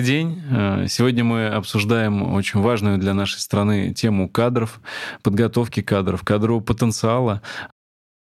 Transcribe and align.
Добрый 0.00 0.14
день. 0.14 0.42
Э, 0.50 0.86
сегодня 0.88 1.24
мы 1.24 1.48
обсуждаем 1.48 2.32
очень 2.32 2.60
важную 2.60 2.96
для 2.96 3.12
нашей 3.12 3.38
страны 3.38 3.92
тему 3.92 4.30
кадров, 4.30 4.80
подготовки 5.22 5.82
кадров, 5.82 6.22
кадрового 6.24 6.62
потенциала, 6.62 7.42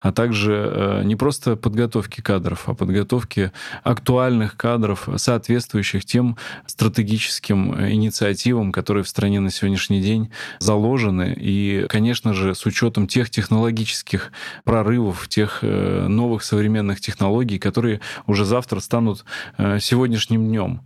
а 0.03 0.13
также 0.13 0.53
э, 0.53 1.03
не 1.05 1.17
просто 1.17 1.57
подготовки 1.57 2.21
кадров, 2.21 2.69
а 2.69 2.75
подготовки 2.75 3.53
актуальных 3.85 4.57
кадров, 4.57 5.09
соответствующих 5.17 6.05
тем 6.05 6.37
стратегическим 6.67 7.73
э, 7.73 7.93
инициативам, 7.93 8.73
которые 8.73 9.05
в 9.05 9.09
стране 9.09 9.39
на 9.39 9.51
сегодняшний 9.51 10.03
день 10.03 10.31
заложены. 10.59 11.35
И, 11.39 11.87
конечно 11.89 12.35
же, 12.35 12.55
с 12.55 12.67
учетом 12.67 13.07
тех 13.07 13.31
технологических 13.31 14.33
прорывов, 14.65 15.29
тех 15.29 15.61
э, 15.63 16.07
новых 16.09 16.43
современных 16.43 17.01
технологий, 17.01 17.59
которые 17.59 18.01
уже 18.27 18.45
завтра 18.45 18.81
станут 18.81 19.25
сегодняшним 19.79 20.49
днем. 20.49 20.81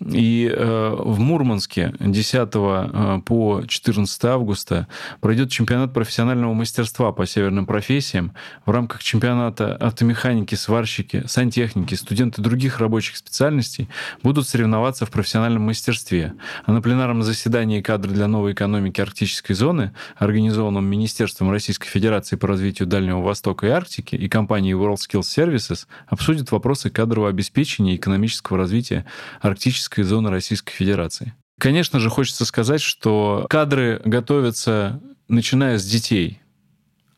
И 0.00 0.54
в 0.56 1.18
Мурманске 1.18 1.94
10 1.98 3.24
по 3.24 3.62
14 3.66 4.24
августа 4.26 4.86
пройдет 5.20 5.50
чемпионат 5.50 5.94
профессионального 5.94 6.52
мастерства 6.52 7.12
по 7.12 7.26
северным 7.26 7.66
профессиям 7.66 8.32
в 8.66 8.70
рамках 8.70 9.02
чемпионата 9.02 9.74
автомеханики, 9.76 10.54
сварщики, 10.54 11.24
сантехники, 11.26 11.94
студенты 11.94 12.42
других 12.42 12.78
рабочих 12.78 13.16
специальностей 13.16 13.88
будут 14.22 14.48
соревноваться 14.48 15.06
в 15.06 15.10
профессиональном 15.10 15.62
мастерстве. 15.62 16.34
А 16.64 16.72
на 16.72 16.82
пленарном 16.82 17.22
заседании 17.22 17.80
кадры 17.80 18.12
для 18.12 18.28
новой 18.28 18.52
экономики 18.52 19.00
арктической 19.00 19.54
зоны, 19.54 19.92
организованном 20.16 20.84
Министерством 20.84 21.50
Российской 21.50 21.88
Федерации 21.88 22.36
по 22.36 22.46
развитию 22.48 22.88
Дальнего 22.88 23.20
Востока 23.20 23.66
и 23.66 23.70
Арктики 23.70 24.14
и 24.14 24.28
компанией 24.28 24.74
WorldSkills 24.74 25.22
Services, 25.22 25.86
обсудят 26.06 26.50
вопросы 26.50 26.90
кадрового 26.90 27.30
обеспечения 27.30 27.94
и 27.94 27.96
экономического 27.96 28.58
развития 28.58 29.06
арктической 29.40 30.04
зоны 30.04 30.30
Российской 30.30 30.72
Федерации. 30.72 31.34
Конечно 31.58 31.98
же, 31.98 32.08
хочется 32.08 32.44
сказать, 32.44 32.80
что 32.80 33.46
кадры 33.50 34.00
готовятся 34.04 35.00
начиная 35.28 35.78
с 35.78 35.84
детей. 35.84 36.40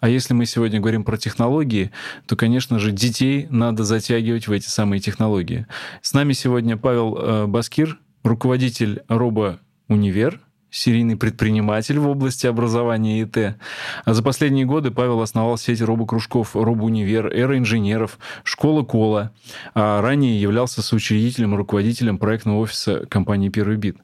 А 0.01 0.09
если 0.09 0.35
мы 0.35 0.47
сегодня 0.47 0.81
говорим 0.81 1.05
про 1.05 1.17
технологии, 1.17 1.91
то, 2.27 2.35
конечно 2.35 2.79
же, 2.79 2.91
детей 2.91 3.47
надо 3.51 3.85
затягивать 3.85 4.49
в 4.49 4.53
эти 4.53 4.67
самые 4.67 5.01
технологии. 5.01 5.67
С 6.01 6.15
нами 6.15 6.33
сегодня 6.33 6.77
Павел 6.77 7.17
э, 7.17 7.47
Баскир, 7.47 7.99
руководитель 8.23 9.03
Робо 9.09 9.61
Универ, 9.89 10.41
серийный 10.71 11.17
предприниматель 11.17 11.99
в 11.99 12.09
области 12.09 12.47
образования 12.47 13.23
ИТ. 13.23 13.57
А 14.05 14.15
за 14.15 14.23
последние 14.23 14.65
годы 14.65 14.91
Павел 14.91 15.21
основал 15.21 15.59
сеть 15.59 15.81
робокружков 15.81 16.55
«Робоунивер», 16.55 17.27
«Эра 17.27 17.59
инженеров», 17.59 18.19
«Школа 18.45 18.83
Кола», 18.83 19.33
а 19.75 20.01
ранее 20.01 20.41
являлся 20.41 20.83
соучредителем 20.83 21.55
и 21.55 21.57
руководителем 21.57 22.19
проектного 22.19 22.59
офиса 22.59 23.07
компании 23.07 23.49
«Первый 23.49 23.77
бит». 23.77 23.97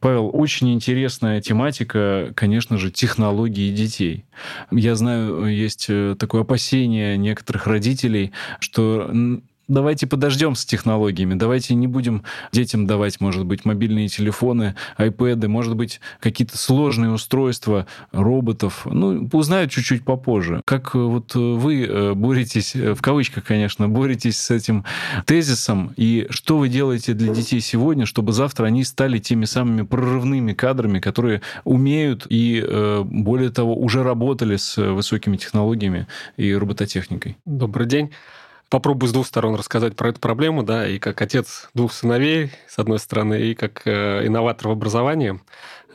Павел, 0.00 0.30
очень 0.32 0.72
интересная 0.72 1.40
тематика, 1.40 2.32
конечно 2.34 2.78
же, 2.78 2.90
технологии 2.90 3.70
детей. 3.70 4.24
Я 4.70 4.94
знаю, 4.94 5.46
есть 5.46 5.86
э, 5.88 6.16
такое 6.18 6.42
опасение 6.42 7.16
некоторых 7.16 7.66
родителей, 7.66 8.32
что 8.60 9.10
давайте 9.68 10.06
подождем 10.06 10.54
с 10.54 10.64
технологиями, 10.64 11.34
давайте 11.34 11.74
не 11.74 11.86
будем 11.86 12.22
детям 12.52 12.86
давать, 12.86 13.20
может 13.20 13.44
быть, 13.44 13.64
мобильные 13.64 14.08
телефоны, 14.08 14.74
айпэды, 14.96 15.48
может 15.48 15.76
быть, 15.76 16.00
какие-то 16.20 16.56
сложные 16.56 17.10
устройства 17.10 17.86
роботов. 18.12 18.86
Ну, 18.90 19.28
узнают 19.32 19.70
чуть-чуть 19.70 20.04
попозже. 20.04 20.62
Как 20.64 20.94
э, 20.94 20.98
вот 20.98 21.34
э, 21.34 21.38
вы 21.38 21.84
э, 21.84 22.14
боретесь, 22.14 22.74
в 22.74 23.00
кавычках, 23.00 23.44
конечно, 23.44 23.88
боретесь 23.88 24.38
с 24.38 24.50
этим 24.50 24.84
тезисом, 25.24 25.92
и 25.96 26.26
что 26.30 26.58
вы 26.58 26.68
делаете 26.68 27.14
для 27.14 27.32
детей 27.32 27.60
сегодня, 27.60 28.06
чтобы 28.06 28.32
завтра 28.32 28.66
они 28.66 28.84
стали 28.84 29.18
теми 29.18 29.44
самыми 29.44 29.82
прорывными 29.82 30.52
кадрами, 30.52 31.00
которые 31.00 31.42
умеют 31.64 32.26
и, 32.28 32.64
более 33.04 33.50
того, 33.50 33.76
уже 33.76 34.02
работали 34.02 34.56
с 34.56 34.76
высокими 34.76 35.36
технологиями 35.36 36.06
и 36.36 36.54
робототехникой? 36.54 37.36
Добрый 37.44 37.86
день 37.86 38.10
попробую 38.68 39.08
с 39.08 39.12
двух 39.12 39.26
сторон 39.26 39.54
рассказать 39.54 39.96
про 39.96 40.10
эту 40.10 40.20
проблему, 40.20 40.62
да, 40.62 40.88
и 40.88 40.98
как 40.98 41.20
отец 41.22 41.68
двух 41.74 41.92
сыновей, 41.92 42.50
с 42.68 42.78
одной 42.78 42.98
стороны, 42.98 43.40
и 43.40 43.54
как 43.54 43.82
э, 43.86 44.26
инноватор 44.26 44.68
в 44.68 44.70
образовании. 44.72 45.40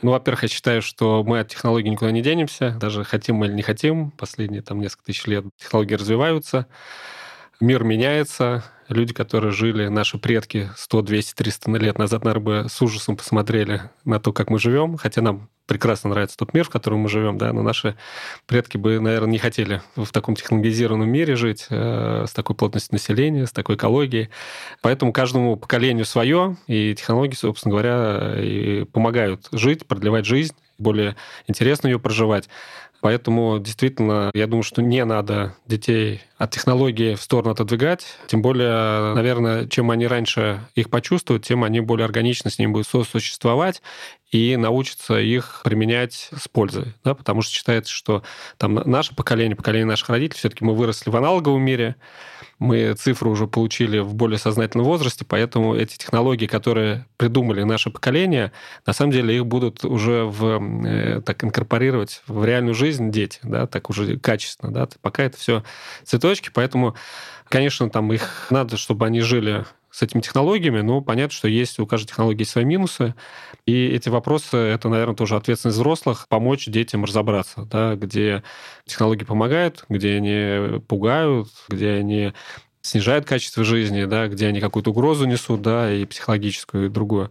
Ну, 0.02 0.10
во-первых, 0.10 0.42
я 0.42 0.48
считаю, 0.48 0.82
что 0.82 1.22
мы 1.22 1.40
от 1.40 1.48
технологий 1.48 1.88
никуда 1.88 2.10
не 2.10 2.22
денемся, 2.22 2.76
даже 2.80 3.04
хотим 3.04 3.36
мы 3.36 3.46
или 3.46 3.54
не 3.54 3.62
хотим. 3.62 4.10
Последние 4.12 4.62
там 4.62 4.80
несколько 4.80 5.04
тысяч 5.04 5.26
лет 5.26 5.44
технологии 5.56 5.94
развиваются, 5.94 6.66
мир 7.62 7.84
меняется, 7.84 8.64
люди, 8.88 9.14
которые 9.14 9.52
жили, 9.52 9.86
наши 9.86 10.18
предки 10.18 10.70
100, 10.76 11.02
200, 11.02 11.34
300 11.34 11.70
лет 11.78 11.98
назад, 11.98 12.24
наверное, 12.24 12.62
бы 12.64 12.68
с 12.68 12.82
ужасом 12.82 13.16
посмотрели 13.16 13.82
на 14.04 14.18
то, 14.18 14.32
как 14.32 14.50
мы 14.50 14.58
живем, 14.58 14.96
хотя 14.96 15.22
нам 15.22 15.48
прекрасно 15.66 16.10
нравится 16.10 16.36
тот 16.36 16.54
мир, 16.54 16.64
в 16.64 16.70
котором 16.70 16.98
мы 16.98 17.08
живем, 17.08 17.38
да, 17.38 17.52
но 17.52 17.62
наши 17.62 17.96
предки 18.46 18.76
бы, 18.76 18.98
наверное, 18.98 19.30
не 19.30 19.38
хотели 19.38 19.80
в 19.94 20.10
таком 20.10 20.34
технологизированном 20.34 21.08
мире 21.08 21.36
жить, 21.36 21.66
э, 21.70 22.24
с 22.28 22.32
такой 22.32 22.56
плотностью 22.56 22.94
населения, 22.94 23.46
с 23.46 23.52
такой 23.52 23.76
экологией. 23.76 24.28
Поэтому 24.82 25.12
каждому 25.12 25.56
поколению 25.56 26.04
свое, 26.04 26.56
и 26.66 26.94
технологии, 26.96 27.36
собственно 27.36 27.72
говоря, 27.72 28.34
и 28.42 28.84
помогают 28.84 29.48
жить, 29.52 29.86
продлевать 29.86 30.26
жизнь, 30.26 30.54
более 30.82 31.16
интересно 31.46 31.88
ее 31.88 31.98
проживать. 31.98 32.48
Поэтому 33.02 33.58
действительно, 33.58 34.30
я 34.32 34.46
думаю, 34.46 34.62
что 34.62 34.80
не 34.80 35.04
надо 35.04 35.56
детей 35.66 36.22
от 36.38 36.52
технологии 36.52 37.16
в 37.16 37.20
сторону 37.20 37.50
отодвигать. 37.50 38.06
Тем 38.28 38.42
более, 38.42 39.12
наверное, 39.14 39.66
чем 39.66 39.90
они 39.90 40.06
раньше 40.06 40.60
их 40.76 40.88
почувствуют, 40.88 41.44
тем 41.44 41.64
они 41.64 41.80
более 41.80 42.04
органично 42.04 42.48
с 42.48 42.60
ними 42.60 42.70
будут 42.70 42.86
сосуществовать 42.86 43.82
и 44.30 44.56
научатся 44.56 45.18
их 45.18 45.62
применять 45.64 46.30
с 46.32 46.46
пользой. 46.46 46.94
Да? 47.02 47.14
Потому 47.14 47.42
что 47.42 47.52
считается, 47.52 47.92
что 47.92 48.22
там 48.56 48.74
наше 48.74 49.16
поколение, 49.16 49.56
поколение 49.56 49.86
наших 49.86 50.08
родителей, 50.08 50.38
все-таки 50.38 50.64
мы 50.64 50.76
выросли 50.76 51.10
в 51.10 51.16
аналоговом 51.16 51.60
мире, 51.60 51.96
мы 52.62 52.94
цифры 52.94 53.28
уже 53.28 53.46
получили 53.46 53.98
в 53.98 54.14
более 54.14 54.38
сознательном 54.38 54.86
возрасте, 54.86 55.24
поэтому 55.26 55.74
эти 55.74 55.98
технологии, 55.98 56.46
которые 56.46 57.06
придумали 57.16 57.64
наше 57.64 57.90
поколение, 57.90 58.52
на 58.86 58.92
самом 58.92 59.10
деле 59.10 59.36
их 59.36 59.46
будут 59.46 59.84
уже 59.84 60.24
в, 60.24 60.62
э, 60.86 61.20
так 61.22 61.42
инкорпорировать 61.42 62.22
в 62.28 62.44
реальную 62.44 62.74
жизнь 62.74 63.10
дети, 63.10 63.40
да, 63.42 63.66
так 63.66 63.90
уже 63.90 64.16
качественно, 64.16 64.72
да, 64.72 64.88
пока 65.00 65.24
это 65.24 65.36
все 65.36 65.64
цветочки, 66.04 66.50
поэтому, 66.54 66.94
конечно, 67.48 67.90
там 67.90 68.12
их 68.12 68.46
надо, 68.50 68.76
чтобы 68.76 69.06
они 69.06 69.20
жили 69.20 69.64
с 69.92 70.00
этими 70.00 70.22
технологиями, 70.22 70.80
но 70.80 71.02
понятно, 71.02 71.34
что 71.34 71.48
есть 71.48 71.78
у 71.78 71.86
каждой 71.86 72.08
технологии 72.08 72.44
свои 72.44 72.64
минусы, 72.64 73.14
и 73.66 73.88
эти 73.88 74.08
вопросы, 74.08 74.56
это, 74.56 74.88
наверное, 74.88 75.14
тоже 75.14 75.36
ответственность 75.36 75.76
взрослых, 75.76 76.26
помочь 76.28 76.66
детям 76.66 77.04
разобраться, 77.04 77.66
да, 77.66 77.94
где 77.94 78.42
технологии 78.86 79.24
помогают, 79.24 79.84
где 79.90 80.16
они 80.16 80.80
пугают, 80.88 81.48
где 81.68 81.90
они 81.90 82.32
снижают 82.80 83.26
качество 83.26 83.64
жизни, 83.64 84.06
да, 84.06 84.28
где 84.28 84.46
они 84.46 84.60
какую-то 84.60 84.90
угрозу 84.90 85.26
несут, 85.26 85.60
да, 85.60 85.92
и 85.92 86.06
психологическую, 86.06 86.86
и 86.86 86.88
другую. 86.88 87.30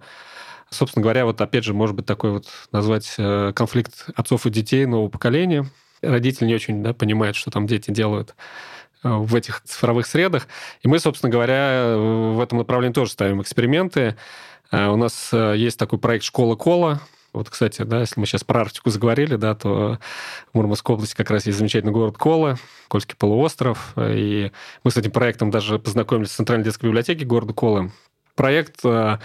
Собственно 0.69 1.01
говоря, 1.01 1.25
вот 1.25 1.41
опять 1.41 1.65
же, 1.65 1.73
может 1.73 1.95
быть, 1.95 2.05
такой 2.05 2.31
вот 2.31 2.47
назвать 2.71 3.15
э, 3.17 3.51
конфликт 3.53 4.05
отцов 4.15 4.45
и 4.45 4.51
детей 4.51 4.85
нового 4.85 5.09
поколения. 5.09 5.65
Родители 6.01 6.45
не 6.45 6.55
очень 6.55 6.81
да, 6.81 6.93
понимают, 6.93 7.35
что 7.35 7.51
там 7.51 7.67
дети 7.67 7.91
делают 7.91 8.35
в 9.03 9.35
этих 9.35 9.61
цифровых 9.61 10.05
средах. 10.05 10.47
И 10.81 10.87
мы, 10.87 10.99
собственно 10.99 11.31
говоря, 11.31 11.95
в 11.97 12.39
этом 12.41 12.59
направлении 12.59 12.93
тоже 12.93 13.11
ставим 13.11 13.41
эксперименты. 13.41 14.15
Э, 14.71 14.87
у 14.87 14.95
нас 14.95 15.29
э, 15.31 15.55
есть 15.57 15.77
такой 15.77 15.99
проект 15.99 16.23
«Школа 16.23 16.55
Кола», 16.55 17.01
вот, 17.33 17.49
кстати, 17.49 17.83
да, 17.83 18.01
если 18.01 18.19
мы 18.19 18.25
сейчас 18.25 18.43
про 18.43 18.61
Арктику 18.61 18.89
заговорили, 18.89 19.37
да, 19.37 19.55
то 19.55 19.99
в 20.51 20.57
Мурманской 20.57 20.95
области 20.95 21.15
как 21.15 21.31
раз 21.31 21.45
есть 21.45 21.57
замечательный 21.57 21.93
город 21.93 22.17
Кола, 22.17 22.57
Кольский 22.89 23.15
полуостров. 23.15 23.93
И 23.97 24.51
мы 24.83 24.91
с 24.91 24.97
этим 24.97 25.11
проектом 25.11 25.49
даже 25.49 25.79
познакомились 25.79 26.31
в 26.31 26.35
Центральной 26.35 26.65
детской 26.65 26.87
библиотеке 26.87 27.23
города 27.23 27.53
Колы 27.53 27.91
проект 28.41 28.83
э, 28.83 29.19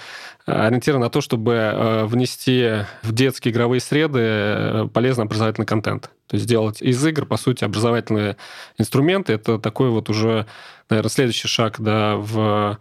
ориентирован 0.44 1.00
на 1.00 1.08
то, 1.08 1.22
чтобы 1.22 1.54
э, 1.54 2.04
внести 2.04 2.84
в 3.02 3.12
детские 3.12 3.50
игровые 3.50 3.80
среды 3.80 4.20
э, 4.20 4.88
полезный 4.92 5.24
образовательный 5.24 5.66
контент. 5.66 6.10
То 6.26 6.34
есть 6.34 6.44
сделать 6.44 6.82
из 6.82 7.02
игр, 7.06 7.24
по 7.24 7.38
сути, 7.38 7.64
образовательные 7.64 8.36
инструменты. 8.76 9.32
Это 9.32 9.58
такой 9.58 9.88
вот 9.88 10.10
уже, 10.10 10.44
наверное, 10.90 11.08
следующий 11.08 11.48
шаг 11.48 11.76
да, 11.78 12.16
в 12.16 12.78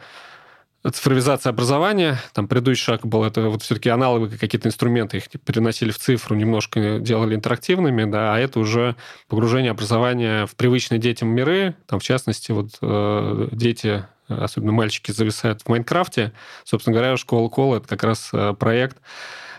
цифровизация 0.92 1.52
образования. 1.52 2.20
Там 2.34 2.50
предыдущий 2.50 2.84
шаг 2.84 3.08
был, 3.08 3.24
это 3.24 3.48
вот 3.48 3.64
все-таки 3.64 3.88
аналоговые 3.88 4.38
какие-то 4.38 4.68
инструменты, 4.68 5.16
их 5.16 5.30
переносили 5.46 5.92
в 5.92 6.00
цифру, 6.00 6.36
немножко 6.36 7.00
делали 7.00 7.34
интерактивными, 7.34 8.04
да, 8.04 8.36
а 8.36 8.40
это 8.40 8.60
уже 8.60 8.98
погружение 9.30 9.72
образования 9.72 10.48
в 10.48 10.56
привычные 10.58 11.00
детям 11.00 11.30
миры, 11.30 11.76
там, 11.86 12.02
в 12.02 12.04
частности, 12.04 12.52
вот 12.52 12.72
э, 12.82 13.48
дети 13.54 14.04
особенно 14.28 14.72
мальчики, 14.72 15.12
зависают 15.12 15.62
в 15.62 15.70
Майнкрафте. 15.70 16.34
Собственно 16.64 16.96
говоря, 16.96 17.18
школа 17.18 17.50
Кола— 17.50 17.76
это 17.78 17.88
как 17.88 18.04
раз 18.04 18.30
э, 18.34 18.54
проект, 18.58 18.98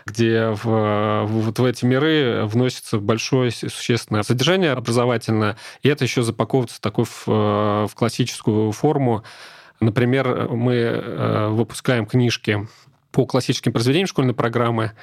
где 0.05 0.49
в, 0.49 1.25
вот 1.25 1.59
в 1.59 1.65
эти 1.65 1.85
миры 1.85 2.45
вносится 2.45 2.97
большое 2.99 3.51
существенное 3.51 4.23
содержание 4.23 4.71
образовательное, 4.71 5.57
и 5.81 5.89
это 5.89 6.05
еще 6.05 6.23
запаковывается 6.23 6.81
такой 6.81 7.05
в, 7.05 7.23
э, 7.27 7.87
в 7.87 7.91
классическую 7.95 8.71
форму. 8.71 9.23
Например, 9.79 10.49
мы 10.49 10.73
э, 10.73 11.47
выпускаем 11.49 12.05
книжки 12.05 12.67
по 13.11 13.25
классическим 13.25 13.73
произведениям 13.73 14.07
школьной 14.07 14.33
программы, 14.33 14.93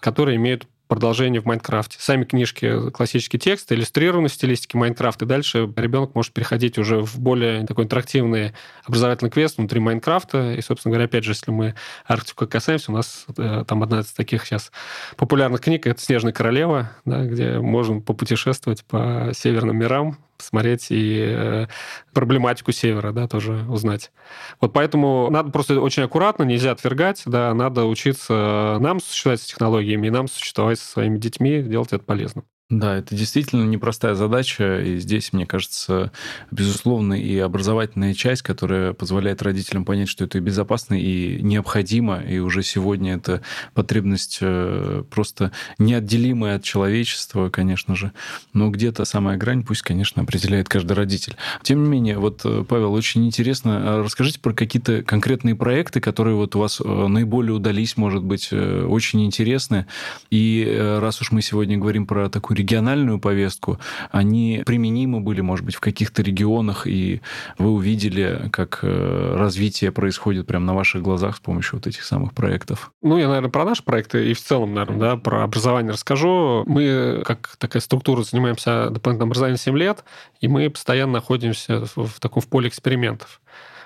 которые 0.00 0.36
имеют 0.36 0.66
продолжение 0.92 1.40
в 1.40 1.46
Майнкрафте. 1.46 1.96
Сами 1.98 2.24
книжки, 2.24 2.90
классический 2.90 3.38
текст, 3.38 3.72
иллюстрированный 3.72 4.28
в 4.28 4.34
стилистике 4.34 4.76
Майнкрафта. 4.76 5.24
И 5.24 5.28
дальше 5.28 5.66
ребенок 5.74 6.14
может 6.14 6.34
переходить 6.34 6.76
уже 6.76 7.00
в 7.00 7.18
более 7.18 7.64
такой 7.64 7.84
интерактивный 7.84 8.52
образовательный 8.84 9.30
квест 9.30 9.56
внутри 9.56 9.80
Майнкрафта. 9.80 10.52
И, 10.52 10.60
собственно 10.60 10.92
говоря, 10.92 11.06
опять 11.06 11.24
же, 11.24 11.30
если 11.30 11.50
мы 11.50 11.74
Арктику 12.06 12.46
касаемся, 12.46 12.92
у 12.92 12.94
нас 12.94 13.24
э, 13.38 13.64
там 13.66 13.82
одна 13.82 14.00
из 14.00 14.12
таких 14.12 14.44
сейчас 14.44 14.70
популярных 15.16 15.62
книг— 15.62 15.86
это 15.88 15.98
«Снежная 15.98 16.34
королева», 16.34 16.90
да, 17.06 17.24
где 17.24 17.58
можно 17.58 18.02
попутешествовать 18.02 18.84
по 18.84 19.30
северным 19.32 19.78
мирам, 19.78 20.18
посмотреть 20.42 20.88
и 20.90 21.24
э, 21.26 21.66
проблематику 22.12 22.72
севера, 22.72 23.12
да, 23.12 23.28
тоже 23.28 23.64
узнать. 23.68 24.12
Вот 24.60 24.72
поэтому 24.72 25.28
надо 25.30 25.50
просто 25.50 25.80
очень 25.80 26.02
аккуратно, 26.02 26.42
нельзя 26.42 26.72
отвергать, 26.72 27.22
да, 27.26 27.54
надо 27.54 27.84
учиться 27.84 28.78
нам 28.80 29.00
существовать 29.00 29.40
с 29.40 29.46
технологиями 29.46 30.08
и 30.08 30.10
нам 30.10 30.28
существовать 30.28 30.78
со 30.78 30.86
своими 30.86 31.18
детьми, 31.18 31.62
делать 31.62 31.92
это 31.92 32.04
полезным. 32.04 32.44
Да, 32.72 32.96
это 32.96 33.14
действительно 33.14 33.64
непростая 33.64 34.14
задача, 34.14 34.80
и 34.80 34.96
здесь, 34.96 35.34
мне 35.34 35.44
кажется, 35.44 36.10
безусловно, 36.50 37.12
и 37.12 37.36
образовательная 37.36 38.14
часть, 38.14 38.40
которая 38.40 38.94
позволяет 38.94 39.42
родителям 39.42 39.84
понять, 39.84 40.08
что 40.08 40.24
это 40.24 40.38
и 40.38 40.40
безопасно, 40.40 40.94
и 40.94 41.42
необходимо, 41.42 42.20
и 42.20 42.38
уже 42.38 42.62
сегодня 42.62 43.16
это 43.16 43.42
потребность 43.74 44.38
э, 44.40 45.04
просто 45.10 45.52
неотделимая 45.78 46.56
от 46.56 46.62
человечества, 46.62 47.50
конечно 47.50 47.94
же, 47.94 48.12
но 48.54 48.70
где-то 48.70 49.04
самая 49.04 49.36
грань 49.36 49.64
пусть, 49.64 49.82
конечно, 49.82 50.22
определяет 50.22 50.70
каждый 50.70 50.94
родитель. 50.94 51.36
Тем 51.62 51.84
не 51.84 51.90
менее, 51.90 52.16
вот, 52.16 52.40
э, 52.46 52.64
Павел, 52.66 52.94
очень 52.94 53.26
интересно, 53.26 53.80
а 53.82 54.02
расскажите 54.02 54.40
про 54.40 54.54
какие-то 54.54 55.02
конкретные 55.02 55.54
проекты, 55.54 56.00
которые 56.00 56.36
вот 56.36 56.56
у 56.56 56.60
вас 56.60 56.80
э, 56.80 57.06
наиболее 57.06 57.52
удались, 57.52 57.98
может 57.98 58.24
быть, 58.24 58.50
очень 58.50 59.26
интересны, 59.26 59.86
и 60.30 60.96
раз 61.02 61.20
уж 61.20 61.32
мы 61.32 61.42
сегодня 61.42 61.76
говорим 61.76 62.06
про 62.06 62.30
такую 62.30 62.61
региональную 62.62 63.18
повестку, 63.18 63.78
они 64.10 64.62
применимы 64.64 65.20
были, 65.20 65.40
может 65.40 65.64
быть, 65.64 65.74
в 65.74 65.80
каких-то 65.80 66.22
регионах, 66.22 66.86
и 66.86 67.20
вы 67.58 67.70
увидели, 67.70 68.48
как 68.52 68.80
э, 68.82 69.34
развитие 69.36 69.92
происходит 69.92 70.46
прямо 70.46 70.64
на 70.66 70.74
ваших 70.74 71.02
глазах 71.02 71.36
с 71.36 71.40
помощью 71.40 71.76
вот 71.76 71.86
этих 71.86 72.04
самых 72.04 72.32
проектов? 72.32 72.92
Ну, 73.02 73.18
я, 73.18 73.28
наверное, 73.28 73.50
про 73.50 73.64
наши 73.64 73.82
проекты 73.82 74.30
и 74.30 74.34
в 74.34 74.40
целом, 74.40 74.74
наверное, 74.74 75.00
да, 75.00 75.16
про 75.16 75.44
образование 75.44 75.92
расскажу. 75.92 76.64
Мы, 76.66 77.22
как 77.24 77.56
такая 77.58 77.82
структура, 77.82 78.22
занимаемся 78.22 78.88
дополнительным 78.90 79.28
образованием 79.28 79.58
7 79.58 79.76
лет, 79.76 80.04
и 80.40 80.48
мы 80.48 80.70
постоянно 80.70 81.14
находимся 81.14 81.86
в, 81.94 82.06
в 82.06 82.20
таком 82.20 82.42
в 82.42 82.48
поле 82.48 82.68
экспериментов. 82.68 83.40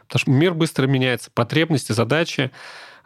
Потому 0.06 0.20
что 0.20 0.31
мир 0.31 0.55
быстро 0.55 0.87
меняется, 0.87 1.31
потребности, 1.34 1.93
задачи. 1.93 2.50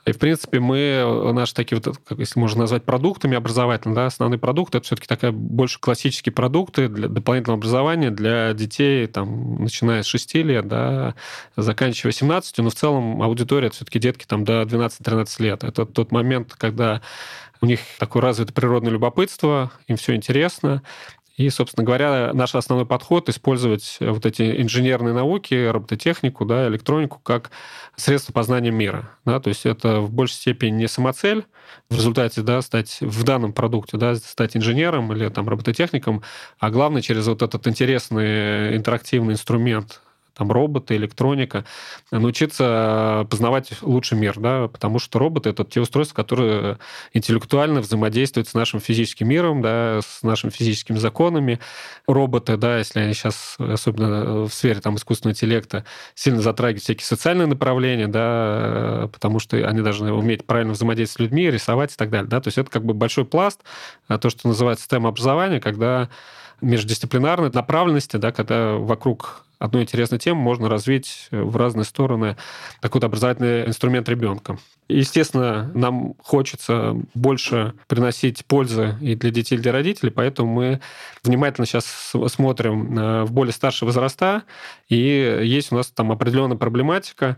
И, 0.06 0.12
в 0.12 0.18
принципе, 0.18 0.60
мы, 0.60 0.78
э, 0.78 1.32
наши 1.32 1.54
такие 1.54 1.80
вот, 1.80 1.98
как, 2.04 2.18
если 2.18 2.40
можно 2.40 2.60
назвать 2.60 2.84
продуктами 2.84 3.36
образовательными, 3.36 3.96
да, 3.96 4.06
основные 4.06 4.38
продукты, 4.38 4.78
это 4.78 4.86
все-таки 4.86 5.06
такая 5.06 5.30
больше 5.30 5.78
классические 5.78 6.32
продукты 6.32 6.88
для 6.88 7.08
дополнительного 7.08 7.58
образования 7.58 8.10
для 8.10 8.52
детей, 8.54 9.06
там, 9.06 9.62
начиная 9.62 10.02
с 10.02 10.06
6 10.06 10.34
лет, 10.36 10.66
да, 10.68 11.14
заканчивая 11.56 12.12
17, 12.12 12.58
но 12.58 12.70
в 12.70 12.74
целом 12.74 13.22
аудитория 13.22 13.66
это 13.66 13.76
все-таки 13.76 13.98
детки 13.98 14.24
там 14.26 14.44
до 14.44 14.62
12-13 14.62 15.42
лет. 15.42 15.64
Это 15.64 15.84
тот 15.84 16.12
момент, 16.12 16.54
когда 16.56 17.02
у 17.60 17.66
них 17.66 17.80
такое 17.98 18.22
развито 18.22 18.52
природное 18.52 18.92
любопытство, 18.92 19.70
им 19.86 19.96
все 19.96 20.14
интересно, 20.14 20.82
и, 21.40 21.48
собственно 21.48 21.86
говоря, 21.86 22.32
наш 22.34 22.54
основной 22.54 22.84
подход— 22.84 23.28
использовать 23.30 23.96
вот 24.00 24.26
эти 24.26 24.60
инженерные 24.60 25.14
науки, 25.14 25.68
робототехнику, 25.68 26.44
да, 26.44 26.68
электронику 26.68 27.18
как 27.18 27.50
средство 27.96 28.34
познания 28.34 28.70
мира. 28.70 29.08
Да, 29.24 29.40
то 29.40 29.48
есть 29.48 29.64
это 29.64 30.00
в 30.02 30.12
большей 30.12 30.34
степени 30.34 30.72
не 30.72 30.86
самоцель 30.86 31.46
в 31.88 31.96
результате 31.96 32.42
да, 32.42 32.60
стать 32.60 32.98
в 33.00 33.24
данном 33.24 33.54
продукте, 33.54 33.96
да, 33.96 34.16
стать 34.16 34.54
инженером 34.54 35.14
или 35.14 35.30
там, 35.30 35.48
робототехником, 35.48 36.22
а 36.58 36.70
главное 36.70 37.00
через 37.00 37.26
вот 37.26 37.40
этот 37.40 37.66
интересный 37.66 38.76
интерактивный 38.76 39.32
инструмент 39.32 40.02
там 40.40 40.50
роботы, 40.50 40.96
электроника, 40.96 41.66
научиться 42.10 43.26
познавать 43.28 43.72
лучший 43.82 44.16
мир, 44.16 44.40
да, 44.40 44.68
потому 44.68 44.98
что 44.98 45.18
роботы— 45.18 45.50
это 45.50 45.64
те 45.64 45.82
устройства, 45.82 46.14
которые 46.14 46.78
интеллектуально 47.12 47.82
взаимодействуют 47.82 48.48
с 48.48 48.54
нашим 48.54 48.80
физическим 48.80 49.28
миром, 49.28 49.60
да, 49.60 50.00
с 50.02 50.22
нашими 50.22 50.50
физическими 50.50 50.96
законами. 50.96 51.60
Роботы, 52.06 52.56
да, 52.56 52.78
если 52.78 53.00
они 53.00 53.12
сейчас, 53.12 53.56
особенно 53.58 54.46
в 54.46 54.50
сфере 54.50 54.80
там, 54.80 54.96
искусственного 54.96 55.34
интеллекта, 55.34 55.84
сильно 56.14 56.40
затрагивают 56.40 56.84
всякие 56.84 57.04
социальные 57.04 57.46
направления, 57.46 58.08
да, 58.08 59.10
потому 59.12 59.40
что 59.40 59.58
они 59.58 59.82
должны 59.82 60.10
уметь 60.10 60.46
правильно 60.46 60.72
взаимодействовать 60.72 61.18
с 61.18 61.20
людьми, 61.20 61.50
рисовать 61.50 61.92
и 61.92 61.96
так 61.96 62.08
далее. 62.08 62.28
Да? 62.30 62.40
То 62.40 62.48
есть 62.48 62.56
это 62.56 62.70
как 62.70 62.86
бы 62.86 62.94
большой 62.94 63.26
пласт, 63.26 63.60
а 64.08 64.16
то, 64.16 64.30
что 64.30 64.48
называется 64.48 64.84
система 64.84 65.10
образования, 65.10 65.60
когда 65.60 66.08
междисциплинарной 66.60 67.50
направленности, 67.52 68.16
да, 68.16 68.32
когда 68.32 68.74
вокруг 68.74 69.44
одной 69.60 69.82
интересной 69.82 70.18
темы 70.18 70.40
можно 70.40 70.68
развить 70.68 71.28
в 71.30 71.56
разные 71.56 71.84
стороны 71.84 72.36
такой 72.80 73.00
образовательный 73.02 73.66
инструмент 73.66 74.08
ребенка. 74.08 74.58
Естественно, 74.88 75.70
нам 75.74 76.14
хочется 76.22 76.96
больше 77.14 77.74
приносить 77.86 78.44
пользы 78.46 78.96
и 79.00 79.14
для 79.14 79.30
детей, 79.30 79.56
и 79.56 79.58
для 79.58 79.70
родителей, 79.70 80.10
поэтому 80.10 80.52
мы 80.52 80.80
внимательно 81.22 81.66
сейчас 81.66 81.84
смотрим 82.28 82.98
э, 82.98 83.24
в 83.24 83.32
более 83.32 83.52
старшие 83.52 83.86
возраста, 83.86 84.42
и 84.88 84.96
есть 85.44 85.70
у 85.70 85.76
нас 85.76 85.88
там 85.88 86.10
определенная 86.10 86.56
проблематика, 86.56 87.36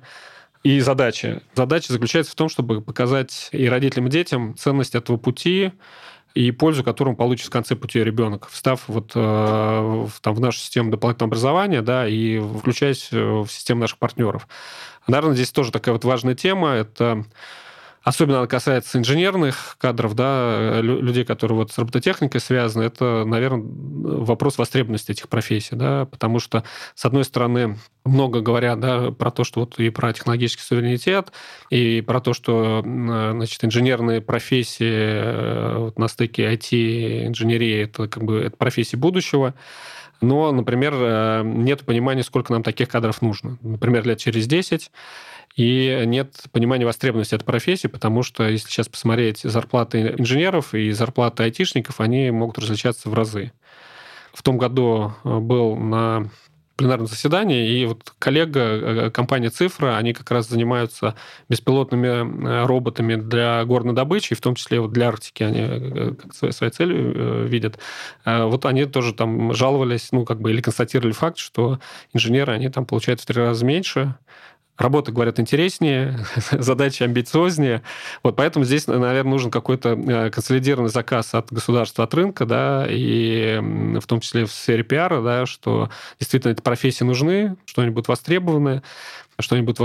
и 0.63 0.79
задача. 0.81 1.43
Задача 1.55 1.93
заключается 1.93 2.33
в 2.33 2.37
том, 2.37 2.49
чтобы 2.49 2.81
показать 2.81 3.49
и 3.51 3.69
родителям, 3.69 4.07
и 4.07 4.11
детям 4.11 4.55
ценность 4.57 4.95
этого 4.95 5.17
пути, 5.17 5.73
и 6.35 6.51
пользу, 6.51 6.83
которую 6.85 7.13
он 7.13 7.17
получит 7.17 7.47
в 7.47 7.51
конце 7.51 7.77
пути 7.77 8.03
ребенок, 8.03 8.49
встав 8.51 8.85
вот 8.87 9.13
э, 9.15 9.21
в, 9.21 10.13
там, 10.21 10.35
в 10.35 10.41
нашу 10.41 10.59
систему 10.59 10.91
дополнительного 10.91 11.29
образования, 11.29 11.83
да, 11.83 12.07
и 12.09 12.39
включаясь 12.39 13.09
э, 13.13 13.17
в 13.19 13.49
систему 13.49 13.81
наших 13.81 13.99
партнеров. 13.99 14.49
Наверное, 15.07 15.35
здесь 15.35 15.51
тоже 15.51 15.73
такая 15.73 15.93
вот 15.93 16.05
важная 16.05 16.35
тема. 16.35 16.71
Это 16.71 17.25
Особенно 18.03 18.39
она 18.39 18.47
касается 18.49 18.99
инженерных 18.99 19.77
кадров, 19.79 20.15
да, 20.15 20.81
людей, 20.81 21.25
которые 21.25 21.59
вот 21.59 21.71
с 21.71 21.79
робототехникой 21.79 22.41
связаны. 22.41 22.83
Это, 22.83 23.25
наверное, 23.25 23.65
вопрос 23.65 24.59
востребованности 24.59 25.13
этих 25.13 25.29
профессий, 25.29 25.77
да, 25.77 26.07
потому 26.07 26.41
что, 26.41 26.65
с 26.95 27.05
одной 27.05 27.25
стороны, 27.25 27.79
много 28.05 28.41
говорят 28.41 28.81
да, 28.81 29.13
про 29.13 29.31
то, 29.31 29.45
что 29.45 29.61
вот 29.61 29.79
и 29.79 29.91
про 29.91 30.13
технологический 30.13 30.63
суверенитет, 30.63 31.33
и 31.71 32.01
про 32.01 32.21
то, 32.21 32.33
что 32.33 32.83
значит, 32.83 33.65
инженерные 33.65 34.21
профессии 34.21 34.91
э, 34.91 35.77
вот 35.79 35.99
на 35.99 36.09
стыке 36.09 36.53
IT-инженерии 36.53 37.85
это 37.85 38.09
как 38.09 38.25
бы 38.25 38.41
это 38.41 38.57
профессии 38.57 38.97
будущего. 38.97 39.55
Но, 40.21 40.51
например, 40.53 40.95
э, 40.97 41.43
нет 41.45 41.85
понимания, 41.85 42.23
сколько 42.23 42.53
нам 42.53 42.63
таких 42.63 42.89
кадров 42.89 43.23
нужно. 43.23 43.59
Например, 43.61 44.07
лет 44.07 44.19
через 44.19 44.47
10 44.47 44.91
и 45.57 46.03
нет 46.07 46.35
понимания 46.51 46.87
востребованности 46.87 47.35
этой 47.35 47.45
профессии, 47.45 47.89
потому 47.89 48.23
что 48.23 48.49
если 48.49 48.69
сейчас 48.69 48.89
посмотреть 48.89 49.41
зарплаты 49.43 50.15
инженеров 50.19 50.75
и 50.75 50.91
зарплаты 50.93 51.43
айтишников, 51.43 52.01
они 52.01 52.31
могут 52.31 52.59
различаться 52.59 53.11
в 53.11 53.15
разы. 53.15 53.53
В 54.33 54.43
том 54.43 54.57
году 54.57 55.13
э, 55.25 55.39
был 55.39 55.77
на 55.77 56.31
пленарном 56.77 57.07
заседании, 57.07 57.69
и 57.69 57.85
вот 57.85 58.15
коллега, 58.19 58.61
э, 58.61 59.11
компания 59.11 59.51
«Цифра», 59.51 59.97
они 59.99 60.15
как 60.15 60.31
раз 60.31 60.49
занимаются 60.49 61.17
беспилотными 61.51 62.07
э, 62.07 62.65
роботами 62.65 63.17
для 63.17 63.63
горной 63.67 63.93
добычи, 63.95 64.35
в 64.35 64.41
том 64.41 64.55
числе 64.55 64.81
вот 64.81 64.91
для 64.93 65.09
Арктики 65.09 65.43
они 65.43 66.17
как 66.17 66.35
своей, 66.35 66.55
своей 66.55 66.73
целью 66.73 67.47
видят. 67.47 67.79
Вот 68.25 68.65
они 68.65 68.87
тоже 68.87 69.13
там 69.13 69.53
жаловались, 69.53 70.09
ну, 70.13 70.25
как 70.25 70.41
бы, 70.41 70.51
или 70.51 70.63
констатировали 70.63 71.13
факт, 71.13 71.37
что 71.37 71.79
инженеры, 72.15 72.55
они 72.55 72.71
там 72.71 72.87
получают 72.87 73.21
в 73.21 73.27
три 73.27 73.39
раза 73.39 73.67
меньше, 73.67 74.17
Работа, 74.83 75.13
говорят, 75.13 75.39
интереснее, 75.39 76.19
задачи 76.51 77.05
амбициознее. 77.05 77.83
Вот 78.25 78.35
поэтому 78.35 78.65
здесь, 78.65 78.89
наверное, 78.89 79.31
нужен 79.31 79.49
какой-то 79.49 79.91
э, 79.91 80.31
консолидированный 80.31 80.91
заказ 80.91 81.35
от 81.35 81.53
государства, 81.53 82.03
от 82.03 82.13
рынка, 82.15 82.47
да, 82.47 82.87
и 82.91 83.61
в 83.61 84.07
том 84.09 84.19
числе 84.19 84.45
в 84.45 84.51
сфере 84.51 84.83
пиара, 84.83 85.23
да, 85.23 85.47
что 85.47 85.89
действительно 86.19 86.51
эти 86.51 86.63
профессии 86.63 87.05
нужны, 87.05 87.55
что 87.65 87.83
они 87.83 87.93
будут 87.93 88.09
востребованы, 88.09 88.83
что-нибудь 89.39 89.79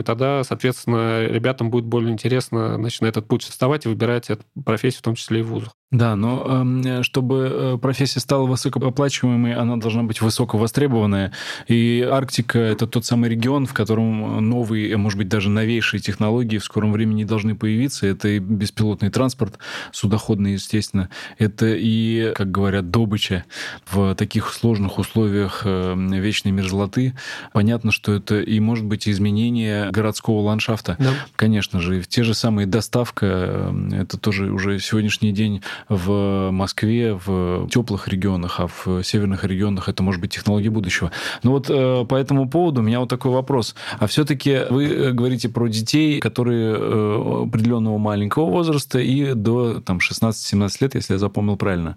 и 0.00 0.04
тогда, 0.04 0.42
соответственно, 0.44 1.26
ребятам 1.26 1.70
будет 1.70 1.84
более 1.84 2.12
интересно 2.12 2.76
значит, 2.76 3.02
на 3.02 3.06
этот 3.06 3.28
путь 3.28 3.44
вставать 3.44 3.86
и 3.86 3.88
выбирать 3.88 4.30
эту 4.30 4.44
профессию, 4.64 5.00
в 5.00 5.02
том 5.02 5.14
числе 5.14 5.40
и 5.40 5.42
в. 5.42 5.70
Да, 5.92 6.16
но 6.16 6.42
эм, 6.46 7.02
чтобы 7.02 7.50
э, 7.52 7.78
профессия 7.78 8.18
стала 8.18 8.46
высокооплачиваемой, 8.46 9.52
она 9.52 9.76
должна 9.76 10.02
быть 10.02 10.22
высоко 10.22 10.56
востребованная. 10.56 11.32
И 11.68 12.00
Арктика— 12.10 12.58
это 12.60 12.86
тот 12.86 13.04
самый 13.04 13.28
регион, 13.28 13.66
в 13.66 13.74
котором 13.74 14.48
новые, 14.48 14.96
может 14.96 15.18
быть, 15.18 15.28
даже 15.28 15.50
новейшие 15.50 16.00
технологии 16.00 16.56
в 16.56 16.64
скором 16.64 16.92
времени 16.92 17.24
должны 17.24 17.54
появиться. 17.54 18.06
Это 18.06 18.28
и 18.28 18.38
беспилотный 18.38 19.10
транспорт, 19.10 19.58
судоходный, 19.92 20.54
естественно. 20.54 21.10
Это 21.36 21.66
и, 21.68 22.32
как 22.34 22.50
говорят, 22.50 22.90
добыча 22.90 23.44
в 23.90 24.14
таких 24.14 24.50
сложных 24.54 24.96
условиях 24.98 25.60
э, 25.66 25.94
вечной 25.94 26.52
мерзлоты. 26.52 27.14
Понятно, 27.52 27.92
что 27.92 28.14
это 28.14 28.40
и 28.40 28.60
может 28.62 28.84
быть, 28.84 29.08
изменение 29.08 29.90
городского 29.90 30.40
ландшафта. 30.40 30.96
Да. 30.98 31.10
Конечно 31.36 31.80
же, 31.80 32.02
те 32.02 32.22
же 32.22 32.34
самые 32.34 32.66
доставка, 32.66 33.26
э, 33.26 33.88
это 34.02 34.18
тоже 34.18 34.50
уже 34.50 34.78
сегодняшний 34.80 35.32
день 35.32 35.62
в 35.88 36.50
Москве, 36.50 37.14
в 37.14 37.68
теплых 37.68 38.08
регионах, 38.08 38.60
а 38.60 38.66
в 38.68 39.02
северных 39.02 39.44
регионах 39.44 39.88
это 39.88 40.02
может 40.02 40.20
быть 40.20 40.32
технологии 40.32 40.68
будущего. 40.68 41.10
Но 41.42 41.52
вот 41.52 41.66
э, 41.68 42.04
по 42.08 42.14
этому 42.14 42.48
поводу 42.48 42.80
у 42.80 42.84
меня 42.84 43.00
вот 43.00 43.08
такой 43.08 43.32
вопрос. 43.32 43.74
А 43.98 44.06
все-таки 44.06 44.62
вы 44.70 44.86
э, 44.86 45.12
говорите 45.12 45.48
про 45.48 45.68
детей, 45.68 46.20
которые 46.20 47.42
определенного 47.42 47.98
маленького 47.98 48.50
возраста 48.50 48.98
и 48.98 49.34
до 49.34 49.80
там, 49.80 49.98
16-17 49.98 50.76
лет, 50.80 50.94
если 50.94 51.14
я 51.14 51.18
запомнил 51.18 51.56
правильно. 51.56 51.96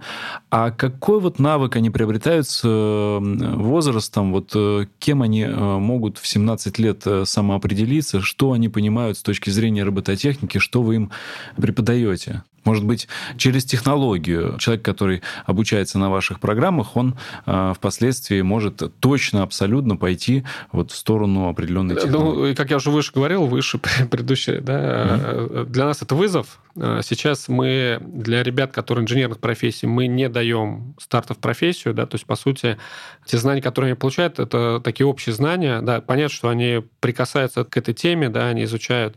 А 0.50 0.72
какой 0.72 1.20
вот 1.20 1.40
навык 1.40 1.76
они 1.76 1.90
приобретают 1.90 2.48
с 2.48 2.62
возрастом? 2.64 4.32
Вот 4.32 4.56
кем 5.00 5.22
они 5.22 5.46
могут 5.46 6.18
в 6.18 6.28
17 6.28 6.46
лет 6.80 7.06
самоопределиться? 7.26 8.22
Что 8.22 8.52
они 8.52 8.70
понимают 8.70 9.18
с 9.18 9.24
точки 9.24 9.50
зрения 9.50 9.84
робототехники? 9.84 10.58
Что 10.58 10.82
вы 10.82 10.96
им 10.96 11.12
преподаете? 11.58 12.44
Может 12.66 12.84
быть, 12.84 13.08
через 13.38 13.64
технологию 13.64 14.58
человек, 14.58 14.84
который 14.84 15.22
обучается 15.46 16.00
на 16.00 16.10
ваших 16.10 16.40
программах, 16.40 16.98
он 16.98 17.16
э, 17.46 17.74
впоследствии 17.76 18.42
может 18.42 18.82
точно, 19.00 19.44
абсолютно 19.44 19.96
пойти 19.96 20.44
вот 20.72 20.92
в 20.92 20.96
сторону 20.96 21.48
определенной 21.48 21.96
технологии. 21.96 22.50
Ну, 22.50 22.56
как 22.56 22.72
я 22.72 22.78
уже 22.78 22.90
выше 22.90 23.12
говорил, 23.14 23.46
выше 23.46 23.80
предыдущее, 24.10 24.62
да, 24.62 24.74
mm-hmm. 24.76 25.66
для 25.66 25.86
нас 25.86 26.02
это 26.02 26.16
вызов. 26.16 26.60
Э, 26.76 27.02
сейчас 27.04 27.48
мы 27.48 28.00
для 28.02 28.44
ребят, 28.44 28.72
которые 28.72 29.04
инженерных 29.04 29.40
профессий, 29.40 29.88
мы 29.88 30.08
не 30.08 30.28
даем 30.28 30.96
старта 31.00 31.34
в 31.34 31.38
профессию, 31.38 31.94
да, 31.94 32.06
то 32.06 32.16
есть, 32.16 32.26
по 32.26 32.36
сути, 32.36 32.78
те 33.26 33.38
знания, 33.38 33.62
которые 33.62 33.92
они 33.92 33.98
получают, 33.98 34.40
это 34.40 34.82
такие 34.84 35.08
общие 35.08 35.34
знания, 35.34 35.82
да, 35.82 36.02
понятно, 36.02 36.36
что 36.36 36.50
они 36.50 36.84
прикасаются 37.00 37.64
к 37.64 37.78
этой 37.78 37.94
теме, 37.94 38.30
да, 38.30 38.48
они 38.48 38.64
изучают 38.64 39.16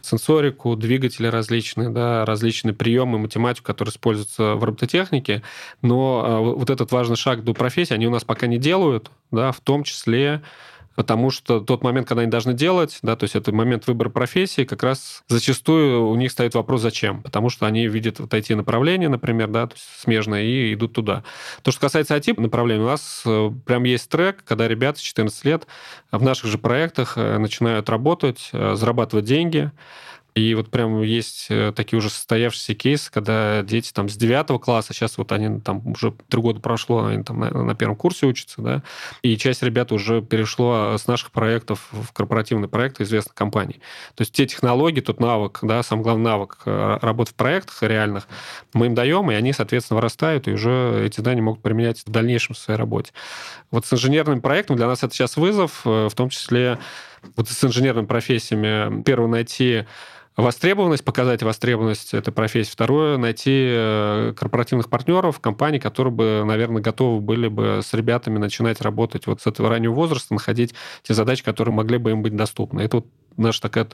сенсорику, 0.00 0.76
двигатели 0.76 1.26
различные, 1.26 1.90
да, 1.90 2.24
различные 2.24 2.74
приемы, 2.84 3.18
математику, 3.18 3.66
которые 3.66 3.92
используются 3.92 4.56
в 4.56 4.62
робототехнике, 4.62 5.42
но 5.80 6.22
а, 6.24 6.40
вот 6.40 6.68
этот 6.68 6.92
важный 6.92 7.16
шаг 7.16 7.42
до 7.42 7.54
профессии 7.54 7.94
они 7.94 8.06
у 8.06 8.10
нас 8.10 8.24
пока 8.24 8.46
не 8.46 8.58
делают, 8.58 9.10
да, 9.30 9.52
в 9.52 9.60
том 9.60 9.84
числе 9.84 10.42
потому 10.94 11.30
что 11.30 11.58
тот 11.58 11.82
момент, 11.82 12.06
когда 12.06 12.22
они 12.22 12.30
должны 12.30 12.54
делать, 12.54 12.98
да, 13.02 13.16
то 13.16 13.24
есть 13.24 13.34
это 13.34 13.52
момент 13.52 13.88
выбора 13.88 14.10
профессии, 14.10 14.62
как 14.62 14.84
раз 14.84 15.24
зачастую 15.26 16.06
у 16.06 16.14
них 16.14 16.30
стоит 16.30 16.54
вопрос 16.54 16.82
«зачем?», 16.82 17.20
потому 17.22 17.50
что 17.50 17.66
они 17.66 17.88
видят 17.88 18.20
вот 18.20 18.32
эти 18.32 18.52
направления, 18.52 19.08
например, 19.08 19.48
да, 19.48 19.66
то 19.66 19.74
есть 19.74 19.84
смежные, 19.98 20.46
и 20.46 20.74
идут 20.74 20.92
туда. 20.92 21.24
То, 21.62 21.72
что 21.72 21.80
касается 21.80 22.14
IT 22.14 22.40
направлений, 22.40 22.84
у 22.84 22.86
нас 22.86 23.22
э, 23.26 23.50
прям 23.66 23.82
есть 23.82 24.08
трек, 24.08 24.44
когда 24.44 24.68
ребята 24.68 25.00
с 25.00 25.02
14 25.02 25.44
лет 25.44 25.66
в 26.12 26.22
наших 26.22 26.48
же 26.48 26.58
проектах 26.58 27.14
э, 27.16 27.38
начинают 27.38 27.90
работать, 27.90 28.50
э, 28.52 28.76
зарабатывать 28.76 29.24
деньги, 29.24 29.72
и 30.34 30.54
вот 30.54 30.68
прям 30.68 31.00
есть 31.02 31.46
э, 31.48 31.72
такие 31.74 31.96
уже 31.96 32.10
состоявшиеся 32.10 32.74
кейсы, 32.74 33.10
когда 33.12 33.62
дети 33.62 33.92
там 33.92 34.08
с 34.08 34.16
9 34.16 34.60
класса, 34.60 34.92
сейчас 34.92 35.16
вот 35.16 35.30
они 35.30 35.60
там 35.60 35.86
уже 35.86 36.12
три 36.28 36.40
года 36.40 36.58
прошло, 36.58 37.04
они 37.04 37.22
там 37.22 37.38
на, 37.38 37.50
на 37.50 37.74
первом 37.76 37.94
курсе 37.94 38.26
учатся, 38.26 38.60
да, 38.60 38.82
и 39.22 39.36
часть 39.36 39.62
ребят 39.62 39.92
уже 39.92 40.22
перешло 40.22 40.96
с 40.98 41.06
наших 41.06 41.30
проектов 41.30 41.88
в 41.92 42.12
корпоративный 42.12 42.66
проект 42.66 43.00
известных 43.00 43.34
компаний. 43.34 43.80
То 44.16 44.22
есть 44.22 44.32
те 44.32 44.44
технологии, 44.46 45.00
тот 45.00 45.20
навык, 45.20 45.60
да, 45.62 45.84
сам 45.84 46.02
главный 46.02 46.24
навык 46.24 46.62
э, 46.64 46.98
работы 47.00 47.30
в 47.30 47.34
проектах 47.36 47.84
реальных, 47.84 48.26
мы 48.72 48.86
им 48.86 48.96
даем, 48.96 49.30
и 49.30 49.34
они, 49.34 49.52
соответственно, 49.52 49.98
вырастают, 49.98 50.48
и 50.48 50.52
уже 50.52 51.04
эти 51.06 51.20
знания 51.20 51.42
могут 51.42 51.62
применять 51.62 52.02
в 52.04 52.10
дальнейшем 52.10 52.56
в 52.56 52.58
своей 52.58 52.78
работе. 52.78 53.12
Вот 53.70 53.86
с 53.86 53.92
инженерным 53.92 54.40
проектом 54.40 54.76
для 54.76 54.88
нас 54.88 55.04
это 55.04 55.14
сейчас 55.14 55.36
вызов, 55.36 55.82
э, 55.84 56.08
в 56.08 56.14
том 56.16 56.28
числе 56.28 56.80
вот 57.36 57.48
с 57.48 57.64
инженерными 57.64 58.06
профессиями. 58.06 59.02
Первое, 59.02 59.28
найти 59.28 59.84
востребованность, 60.36 61.04
показать 61.04 61.42
востребованность 61.42 62.12
этой 62.12 62.32
профессии. 62.32 62.70
Второе, 62.70 63.16
найти 63.18 63.66
э, 63.68 64.34
корпоративных 64.36 64.90
партнеров, 64.90 65.38
компаний, 65.40 65.78
которые 65.78 66.12
бы, 66.12 66.42
наверное, 66.44 66.82
готовы 66.82 67.20
были 67.20 67.48
бы 67.48 67.80
с 67.82 67.94
ребятами 67.94 68.38
начинать 68.38 68.80
работать 68.80 69.26
вот 69.26 69.40
с 69.42 69.46
этого 69.46 69.68
раннего 69.68 69.92
возраста, 69.92 70.34
находить 70.34 70.74
те 71.02 71.14
задачи, 71.14 71.44
которые 71.44 71.74
могли 71.74 71.98
бы 71.98 72.10
им 72.10 72.22
быть 72.22 72.34
доступны. 72.34 72.80
Это 72.80 72.96
вот 72.96 73.06
наша 73.36 73.62
такая 73.62 73.88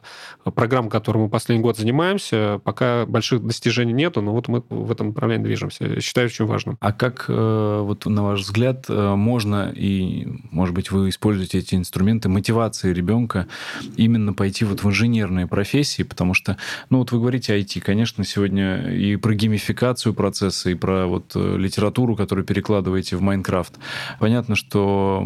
программа, 0.54 0.90
которой 0.90 1.18
мы 1.18 1.28
последний 1.28 1.62
год 1.62 1.76
занимаемся. 1.76 2.60
Пока 2.64 3.06
больших 3.06 3.44
достижений 3.44 3.92
нету, 3.92 4.22
но 4.22 4.32
вот 4.32 4.48
мы 4.48 4.62
в 4.68 4.90
этом 4.90 5.08
направлении 5.08 5.44
движемся. 5.44 5.84
Я 5.84 6.00
считаю 6.00 6.26
очень 6.26 6.46
важным. 6.46 6.76
А 6.80 6.92
как, 6.92 7.26
э, 7.28 7.80
вот 7.82 8.06
на 8.06 8.22
ваш 8.22 8.40
взгляд, 8.40 8.86
э, 8.88 9.14
можно, 9.14 9.72
и, 9.74 10.26
может 10.50 10.74
быть, 10.74 10.90
вы 10.90 11.08
используете 11.08 11.58
эти 11.58 11.74
инструменты 11.74 12.28
мотивации 12.28 12.92
ребенка 12.92 13.46
именно 13.96 14.32
пойти 14.32 14.64
вот 14.64 14.82
в 14.82 14.88
инженерные 14.88 15.46
профессии, 15.46 16.02
потому 16.02 16.34
что, 16.34 16.56
ну 16.90 16.98
вот 16.98 17.12
вы 17.12 17.18
говорите 17.18 17.58
IT, 17.58 17.80
конечно, 17.80 18.24
сегодня 18.24 18.92
и 18.92 19.16
про 19.16 19.34
геймификацию 19.34 20.14
процесса, 20.14 20.70
и 20.70 20.74
про 20.74 21.06
вот 21.06 21.32
э, 21.34 21.56
литературу, 21.56 22.16
которую 22.16 22.44
перекладываете 22.44 23.16
в 23.16 23.22
Майнкрафт. 23.22 23.78
Понятно, 24.18 24.56
что 24.56 25.24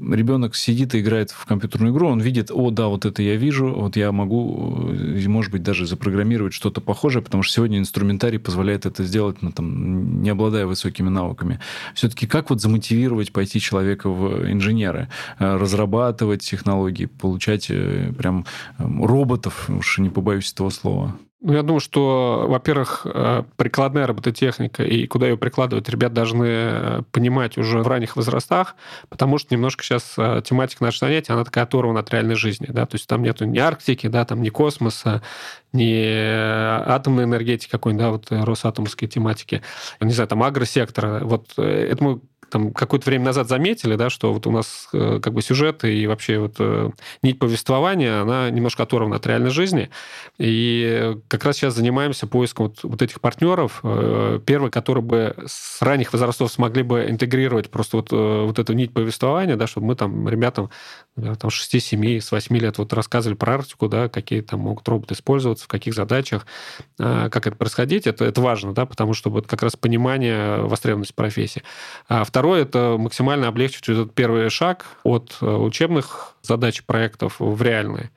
ребенок 0.00 0.56
сидит 0.56 0.94
и 0.94 1.00
играет 1.00 1.30
в 1.30 1.44
компьютерную 1.46 1.92
игру, 1.92 2.08
он 2.08 2.20
видит, 2.20 2.50
о, 2.50 2.70
да, 2.70 2.87
вот 2.88 3.04
это 3.04 3.22
я 3.22 3.36
вижу, 3.36 3.68
вот 3.68 3.96
я 3.96 4.12
могу, 4.12 4.90
э, 4.90 5.28
может 5.28 5.52
быть, 5.52 5.62
даже 5.62 5.86
запрограммировать 5.86 6.52
что-то 6.52 6.80
похожее, 6.80 7.22
потому 7.22 7.42
что 7.42 7.54
сегодня 7.54 7.78
инструментарий 7.78 8.38
позволяет 8.38 8.86
это 8.86 9.04
сделать, 9.04 9.42
ну, 9.42 9.52
там, 9.52 10.22
не 10.22 10.30
обладая 10.30 10.66
высокими 10.66 11.08
навыками. 11.08 11.60
Все-таки 11.94 12.26
как 12.26 12.50
вот 12.50 12.60
замотивировать 12.60 13.32
пойти 13.32 13.60
человека 13.60 14.10
в 14.10 14.50
инженеры, 14.50 15.08
э, 15.38 15.56
разрабатывать 15.56 16.42
технологии, 16.42 17.06
получать 17.06 17.66
э, 17.70 18.12
прям 18.16 18.46
роботов, 18.78 19.68
уж 19.68 19.98
не 19.98 20.10
побоюсь 20.10 20.52
этого 20.52 20.70
слова? 20.70 21.16
Ну, 21.40 21.52
я 21.52 21.62
думаю, 21.62 21.78
что, 21.78 22.46
во-первых, 22.48 23.02
э, 23.04 23.44
прикладная 23.56 24.08
робототехника 24.08 24.82
и 24.82 25.06
куда 25.06 25.28
ее 25.28 25.36
прикладывать, 25.36 25.88
ребят 25.88 26.12
должны 26.12 26.46
э, 26.48 27.02
понимать 27.12 27.56
уже 27.56 27.78
в 27.78 27.86
ранних 27.86 28.16
возрастах, 28.16 28.74
потому 29.08 29.38
что 29.38 29.54
немножко 29.54 29.84
сейчас 29.84 30.14
э, 30.18 30.42
тематика 30.44 30.82
нашего 30.82 31.06
занятия, 31.06 31.34
она 31.34 31.44
такая 31.44 31.62
оторвана 31.62 32.00
от 32.00 32.10
реальной 32.10 32.34
жизни, 32.34 32.66
да, 32.68 32.86
то 32.86 32.96
есть 32.96 33.06
там 33.06 33.22
нету 33.22 33.44
ни 33.44 33.58
Арктики, 33.58 34.08
да, 34.08 34.24
там 34.24 34.42
ни 34.42 34.48
космоса, 34.48 35.22
ни 35.72 36.02
атомной 36.90 37.22
энергетики 37.22 37.70
какой-нибудь, 37.70 38.04
да, 38.04 38.10
вот 38.10 38.46
Росатомовской 38.48 39.06
тематики, 39.06 39.62
не 40.00 40.12
знаю, 40.12 40.26
там 40.26 40.42
агросектора, 40.42 41.20
вот 41.22 41.56
это 41.56 42.02
мы 42.02 42.20
там 42.50 42.72
какое-то 42.72 43.08
время 43.08 43.26
назад 43.26 43.48
заметили, 43.48 43.96
да, 43.96 44.10
что 44.10 44.32
вот 44.32 44.46
у 44.46 44.50
нас 44.50 44.88
э, 44.92 45.20
как 45.22 45.32
бы 45.32 45.42
сюжет 45.42 45.84
и 45.84 46.06
вообще 46.06 46.38
вот 46.38 46.56
э, 46.58 46.90
нить 47.22 47.38
повествования, 47.38 48.22
она 48.22 48.50
немножко 48.50 48.82
оторвана 48.82 49.16
от 49.16 49.26
реальной 49.26 49.50
жизни. 49.50 49.90
И 50.38 51.16
как 51.28 51.44
раз 51.44 51.56
сейчас 51.56 51.74
занимаемся 51.74 52.26
поиском 52.26 52.68
вот, 52.68 52.78
вот 52.82 53.02
этих 53.02 53.20
партнеров. 53.20 53.80
Э, 53.82 54.40
первый, 54.44 54.70
который 54.70 55.02
бы 55.02 55.36
с 55.46 55.82
ранних 55.82 56.12
возрастов 56.12 56.50
смогли 56.50 56.82
бы 56.82 57.06
интегрировать 57.08 57.70
просто 57.70 57.98
вот, 57.98 58.10
вот 58.10 58.58
эту 58.58 58.72
нить 58.72 58.92
повествования, 58.92 59.56
да, 59.56 59.66
чтобы 59.66 59.88
мы 59.88 59.96
там 59.96 60.28
ребятам 60.28 60.70
там 61.40 61.50
6, 61.50 61.82
7, 61.82 62.20
с 62.20 62.30
8 62.30 62.56
лет 62.56 62.78
вот 62.78 62.92
рассказывали 62.92 63.36
про 63.36 63.54
Арктику, 63.54 63.88
да, 63.88 64.08
какие 64.08 64.40
там 64.40 64.60
могут 64.60 64.88
роботы 64.88 65.14
использоваться, 65.14 65.64
в 65.64 65.68
каких 65.68 65.94
задачах, 65.94 66.46
как 66.96 67.46
это 67.46 67.56
происходить. 67.56 68.06
Это, 68.06 68.24
это 68.24 68.40
важно, 68.40 68.72
да, 68.72 68.86
потому 68.86 69.14
что 69.14 69.28
вот 69.30 69.48
как 69.48 69.62
раз 69.62 69.74
понимание 69.74 70.58
востребованности 70.62 71.12
профессии. 71.12 71.62
А 72.08 72.24
Второе– 72.38 72.62
это 72.62 72.94
максимально 72.96 73.48
облегчить 73.48 73.88
этот 73.88 74.14
первый 74.14 74.48
шаг 74.48 74.86
от 75.02 75.38
э, 75.40 75.44
учебных 75.44 76.36
задач 76.40 76.84
проектов 76.84 77.40
в 77.40 77.60
реальные. 77.60 78.12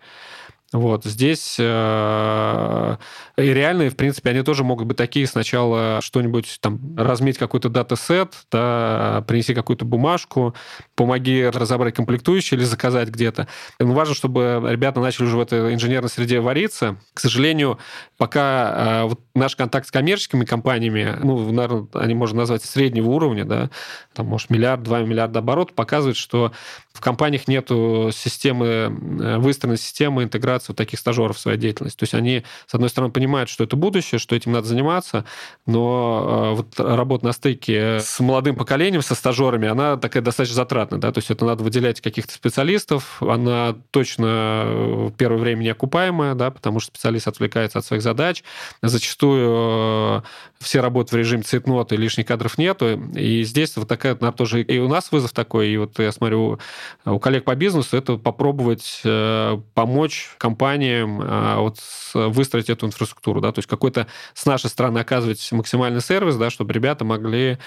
Вот 0.74 1.04
здесь 1.04 1.58
э, 1.60 2.98
и 3.36 3.42
реальные, 3.42 3.90
в 3.90 3.98
принципе, 3.98 4.30
они 4.30 4.42
тоже 4.42 4.63
могут 4.63 4.88
быть 4.88 4.96
такие. 4.96 5.28
Сначала 5.28 6.00
что-нибудь 6.01 6.60
там 6.62 6.96
разметь 6.96 7.38
какой-то 7.38 7.68
датасет, 7.68 8.36
да, 8.50 9.24
принеси 9.28 9.54
какую-то 9.54 9.84
бумажку, 9.84 10.56
помоги 10.96 11.46
разобрать 11.46 11.96
комплектующие 11.96 12.58
или 12.58 12.63
заказать 12.63 13.10
где-то. 13.10 13.50
Но 13.80 13.94
важно, 13.94 14.16
чтобы 14.16 14.63
ребята 14.70 15.01
начали 15.01 15.25
уже 15.25 15.36
в 15.36 15.42
этой 15.42 15.74
инженерной 15.74 16.10
среде 16.10 16.40
вариться. 16.40 16.96
К 17.13 17.20
сожалению, 17.20 17.78
пока 18.18 19.01
э, 19.04 19.04
вот 19.10 19.20
наш 19.36 19.58
контакт 19.58 19.88
с 19.88 19.92
коммерческими 19.92 20.46
компаниями, 20.46 21.18
ну, 21.22 21.51
наверное, 21.51 21.88
они 21.96 22.13
можно 22.13 22.40
назвать 22.40 22.63
среднего 22.63 23.10
уровня, 23.10 23.44
да, 23.44 23.70
там, 24.13 24.28
может, 24.28 24.50
миллиард, 24.50 24.84
два 24.84 25.01
миллиарда 25.01 25.40
оборотов, 25.40 25.75
показывает, 25.75 26.16
что 26.16 26.54
в 26.94 27.01
компаниях 27.01 27.48
нету 27.48 28.10
системы, 28.13 28.66
э, 28.68 29.38
выстроенной 29.38 29.78
системы 29.78 30.24
интеграции 30.24 30.61
интеграцию 30.62 30.75
таких 30.75 31.00
стажеров 31.00 31.38
в 31.38 31.39
свою 31.39 31.58
деятельность. 31.58 31.98
То 31.98 32.03
есть 32.03 32.13
они, 32.13 32.44
с 32.68 32.74
одной 32.74 32.89
стороны, 32.89 33.12
понимают, 33.12 33.50
что 33.50 33.63
это 33.63 33.75
будущее, 33.75 34.20
что 34.20 34.36
этим 34.36 34.51
надо 34.51 34.68
заниматься, 34.68 35.25
но 35.65 36.53
вот 36.56 36.80
работа 36.80 37.25
на 37.25 37.32
стыке 37.34 38.00
с 38.00 38.20
молодым 38.20 38.56
поколением, 38.56 39.01
со 39.01 39.15
стажерами, 39.15 39.68
она 39.68 39.98
такая 39.98 40.24
достаточно 40.24 40.56
затратная. 40.56 41.00
Да? 41.00 41.12
То 41.12 41.20
есть 41.20 41.32
это 41.32 41.46
надо 41.46 41.63
выделять 41.63 42.01
каких-то 42.01 42.34
специалистов, 42.34 43.22
она 43.22 43.75
точно 43.91 44.65
в 45.10 45.12
первое 45.12 45.39
время 45.39 45.63
не 45.63 45.70
окупаемая, 45.70 46.36
да, 46.36 46.51
потому 46.51 46.80
что 46.80 46.91
специалист 46.91 47.27
отвлекается 47.27 47.80
от 47.80 47.86
своих 47.86 48.01
задач. 48.01 48.44
Зачастую 48.82 50.24
все 50.60 50.82
работают 50.82 51.12
в 51.12 51.15
режиме 51.18 51.44
цветноты, 51.44 51.96
лишних 51.96 52.25
кадров 52.27 52.58
нету. 52.58 53.01
И 53.15 53.44
здесь 53.44 53.75
вот 53.77 53.88
такая, 53.88 54.13
наверное, 54.13 54.38
тоже 54.38 54.62
и 54.62 54.80
у 54.80 54.88
нас 54.88 55.12
вызов 55.12 55.32
такой, 55.32 55.70
и 55.70 55.77
вот 55.77 55.98
я 56.00 56.12
смотрю, 56.12 56.60
у 57.06 57.20
коллег 57.20 57.44
по 57.46 57.56
бизнесу, 57.56 57.98
это 57.98 58.18
попробовать 58.18 59.01
э, 59.03 59.60
помочь 59.74 60.30
компаниям 60.51 61.22
э, 61.22 61.55
вот 61.58 61.79
выстроить 62.13 62.70
эту 62.70 62.86
инфраструктуру, 62.86 63.39
да, 63.41 63.51
то 63.51 63.60
есть 63.60 63.70
какой-то 63.70 64.08
с 64.34 64.46
нашей 64.46 64.70
стороны 64.70 65.00
оказывать 65.00 65.51
максимальный 65.51 66.01
сервис, 66.01 66.36
да, 66.36 66.50
чтобы 66.50 66.74
ребята 66.74 67.05
могли 67.05 67.58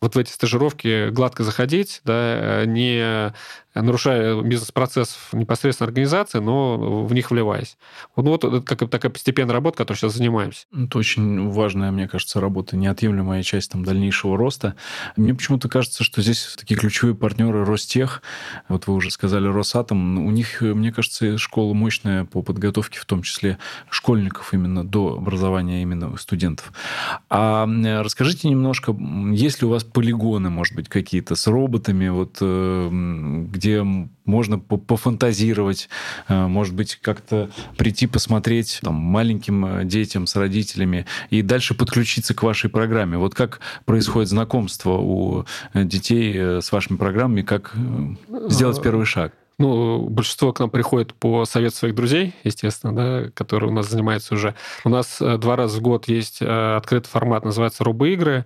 вот 0.00 0.14
в 0.14 0.18
эти 0.18 0.30
стажировки 0.30 1.08
гладко 1.08 1.42
заходить, 1.42 2.02
да, 2.04 2.64
не 2.66 3.32
нарушая 3.74 4.40
бизнес-процесс 4.42 5.18
непосредственно 5.32 5.88
организации, 5.88 6.38
но 6.38 7.04
в 7.04 7.12
них 7.12 7.30
вливаясь. 7.30 7.76
Вот, 8.14 8.26
вот 8.26 8.44
это 8.44 8.60
как, 8.60 8.88
такая 8.90 9.10
постепенная 9.10 9.52
работа, 9.54 9.78
которой 9.78 9.96
сейчас 9.96 10.14
занимаемся. 10.14 10.66
Это 10.72 10.98
очень 10.98 11.50
важная, 11.50 11.90
мне 11.90 12.08
кажется, 12.08 12.40
работа, 12.40 12.76
неотъемлемая 12.76 13.42
часть 13.42 13.72
там, 13.72 13.84
дальнейшего 13.84 14.36
роста. 14.36 14.76
Мне 15.16 15.34
почему-то 15.34 15.68
кажется, 15.68 16.04
что 16.04 16.22
здесь 16.22 16.54
такие 16.58 16.78
ключевые 16.78 17.14
партнеры 17.14 17.64
Ростех, 17.64 18.22
вот 18.68 18.86
вы 18.86 18.94
уже 18.94 19.10
сказали 19.10 19.48
Росатом, 19.48 20.18
у 20.24 20.30
них, 20.30 20.60
мне 20.60 20.92
кажется, 20.92 21.38
школа 21.38 21.74
мощная 21.74 22.24
по 22.24 22.42
подготовке, 22.42 23.00
в 23.00 23.04
том 23.04 23.22
числе 23.22 23.58
школьников 23.90 24.54
именно 24.54 24.84
до 24.84 25.16
образования 25.16 25.82
именно 25.82 26.16
студентов. 26.16 26.72
А 27.30 27.66
расскажите 28.02 28.48
немножко, 28.48 28.96
есть 29.32 29.60
ли 29.60 29.66
у 29.66 29.70
вас 29.70 29.84
полигоны, 29.84 30.50
может 30.50 30.74
быть, 30.74 30.88
какие-то 30.88 31.34
с 31.34 31.46
роботами, 31.46 32.08
вот 32.08 32.38
э, 32.40 32.88
где 33.50 33.63
где 33.64 33.82
можно 34.26 34.58
пофантазировать, 34.58 35.88
э, 36.28 36.46
может 36.46 36.74
быть, 36.74 36.96
как-то 36.96 37.50
прийти 37.78 38.06
посмотреть 38.06 38.80
там, 38.82 38.94
маленьким 38.94 39.64
э, 39.64 39.84
детям 39.84 40.26
с 40.26 40.36
родителями 40.36 41.06
и 41.30 41.40
дальше 41.40 41.74
подключиться 41.74 42.34
к 42.34 42.42
вашей 42.42 42.68
программе. 42.68 43.16
Вот 43.16 43.34
как 43.34 43.60
происходит 43.86 44.28
знакомство 44.28 44.98
у 44.98 45.46
э, 45.72 45.84
детей 45.84 46.60
с 46.60 46.70
вашими 46.72 46.98
программами, 46.98 47.40
как 47.40 47.74
сделать 48.48 48.82
первый 48.82 49.06
шаг? 49.06 49.32
Ну, 49.56 50.08
большинство 50.08 50.52
к 50.52 50.58
нам 50.58 50.68
приходит 50.68 51.14
по 51.14 51.44
совету 51.44 51.76
своих 51.76 51.94
друзей, 51.94 52.34
естественно, 52.42 52.94
да, 52.94 53.30
которые 53.34 53.70
у 53.70 53.72
нас 53.72 53.88
занимаются 53.88 54.34
уже. 54.34 54.54
У 54.84 54.88
нас 54.88 55.18
два 55.20 55.56
раза 55.56 55.78
в 55.78 55.80
год 55.80 56.08
есть 56.08 56.42
открытый 56.42 57.08
формат, 57.08 57.44
называется 57.44 57.84
«Робоигры». 57.84 58.44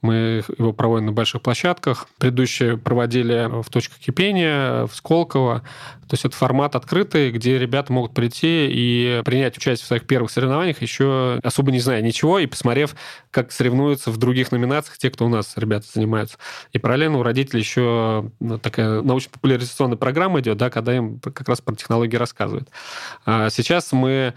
Мы 0.00 0.44
его 0.58 0.72
проводим 0.72 1.06
на 1.06 1.12
больших 1.12 1.42
площадках. 1.42 2.06
Предыдущие 2.18 2.76
проводили 2.76 3.48
в 3.62 3.68
точках 3.68 3.98
кипения, 3.98 4.86
в 4.86 4.94
Сколково. 4.94 5.62
То 6.08 6.14
есть 6.14 6.24
это 6.24 6.36
формат 6.36 6.76
открытый, 6.76 7.30
где 7.30 7.58
ребята 7.58 7.92
могут 7.92 8.14
прийти 8.14 8.68
и 8.70 9.22
принять 9.24 9.56
участие 9.56 9.84
в 9.84 9.88
своих 9.88 10.06
первых 10.06 10.30
соревнованиях, 10.30 10.80
еще 10.80 11.40
особо 11.42 11.70
не 11.70 11.80
зная 11.80 12.00
ничего, 12.00 12.38
и 12.38 12.46
посмотрев, 12.46 12.94
как 13.30 13.52
соревнуются 13.52 14.10
в 14.10 14.16
других 14.16 14.52
номинациях 14.52 14.98
те, 14.98 15.10
кто 15.10 15.26
у 15.26 15.28
нас, 15.28 15.52
ребята, 15.56 15.86
занимаются. 15.92 16.38
И 16.72 16.78
параллельно 16.78 17.18
у 17.18 17.22
родителей 17.22 17.60
еще 17.60 18.30
ну, 18.40 18.58
такая 18.58 19.02
научно-популяризационная 19.02 19.98
программа 19.98 20.40
идет, 20.40 20.56
да, 20.56 20.70
когда 20.70 20.96
им 20.96 21.20
как 21.20 21.48
раз 21.48 21.60
про 21.60 21.74
технологии 21.74 22.16
рассказывают. 22.16 22.68
А 23.26 23.50
сейчас 23.50 23.92
мы 23.92 24.34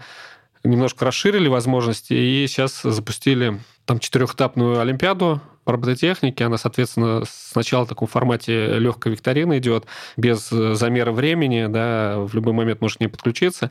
немножко 0.64 1.04
расширили 1.04 1.48
возможности 1.48 2.12
и 2.12 2.46
сейчас 2.46 2.82
запустили 2.82 3.58
там 3.84 3.98
четырехэтапную 3.98 4.80
олимпиаду 4.80 5.40
по 5.64 5.72
робототехнике. 5.72 6.44
Она, 6.44 6.58
соответственно, 6.58 7.22
сначала 7.26 7.84
в 7.84 7.88
таком 7.88 8.08
формате 8.08 8.78
легкой 8.78 9.12
викторины 9.12 9.58
идет, 9.58 9.86
без 10.16 10.50
э, 10.52 10.74
замера 10.74 11.12
времени, 11.12 11.66
да, 11.68 12.18
в 12.18 12.34
любой 12.34 12.52
момент 12.52 12.80
может 12.80 12.98
к 12.98 13.00
ней 13.00 13.08
подключиться. 13.08 13.70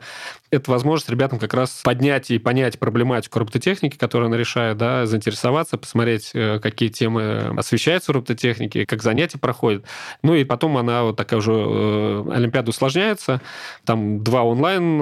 Это 0.50 0.70
возможность 0.70 1.10
ребятам 1.10 1.38
как 1.38 1.54
раз 1.54 1.80
поднять 1.84 2.30
и 2.30 2.38
понять 2.38 2.78
проблематику 2.78 3.38
робототехники, 3.38 3.96
которую 3.96 4.28
она 4.28 4.36
решает, 4.36 4.76
да, 4.76 5.06
заинтересоваться, 5.06 5.78
посмотреть, 5.78 6.30
э, 6.34 6.58
какие 6.60 6.88
темы 6.88 7.54
освещаются 7.56 8.12
в 8.12 8.14
робототехнике, 8.16 8.86
как 8.86 9.02
занятия 9.02 9.38
проходят. 9.38 9.84
Ну 10.22 10.34
и 10.34 10.44
потом 10.44 10.76
она 10.76 11.02
вот 11.02 11.16
такая 11.16 11.38
уже 11.40 11.52
э, 11.52 12.24
Олимпиада 12.32 12.70
усложняется. 12.70 13.40
Там 13.84 14.22
два 14.22 14.42
онлайн 14.42 15.00